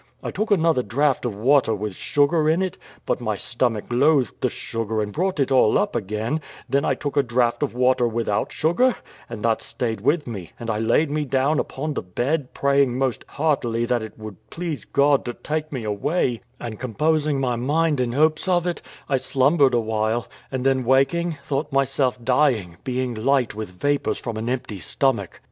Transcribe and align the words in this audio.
I 0.23 0.31
took 0.31 0.49
another 0.49 0.81
draught 0.81 1.25
of 1.25 1.35
water 1.35 1.75
with 1.75 1.95
sugar 1.95 2.49
in 2.49 2.63
it; 2.63 2.79
but 3.05 3.21
my 3.21 3.35
stomach 3.35 3.83
loathed 3.91 4.33
the 4.41 4.49
sugar 4.49 4.99
and 4.99 5.13
brought 5.13 5.39
it 5.39 5.51
all 5.51 5.77
up 5.77 5.95
again; 5.95 6.41
then 6.67 6.83
I 6.83 6.95
took 6.95 7.15
a 7.15 7.21
draught 7.21 7.61
of 7.61 7.75
water 7.75 8.07
without 8.07 8.51
sugar, 8.51 8.95
and 9.29 9.43
that 9.43 9.61
stayed 9.61 10.01
with 10.01 10.25
me; 10.25 10.53
and 10.59 10.71
I 10.71 10.79
laid 10.79 11.11
me 11.11 11.23
down 11.23 11.59
upon 11.59 11.93
the 11.93 12.01
bed, 12.01 12.51
praying 12.55 12.97
most 12.97 13.23
heartily 13.27 13.85
that 13.85 14.01
it 14.01 14.17
would 14.17 14.37
please 14.49 14.85
God 14.85 15.23
to 15.25 15.35
take 15.35 15.71
me 15.71 15.83
away; 15.83 16.41
and 16.59 16.79
composing 16.79 17.39
my 17.39 17.55
mind 17.55 17.99
in 18.01 18.13
hopes 18.13 18.47
of 18.47 18.65
it, 18.65 18.81
I 19.07 19.17
slumbered 19.17 19.75
a 19.75 19.79
while, 19.79 20.27
and 20.51 20.65
then 20.65 20.83
waking, 20.83 21.37
thought 21.43 21.71
myself 21.71 22.17
dying, 22.23 22.77
being 22.83 23.13
light 23.13 23.53
with 23.53 23.69
vapours 23.79 24.17
from 24.17 24.37
an 24.37 24.49
empty 24.49 24.79
stomach. 24.79 25.39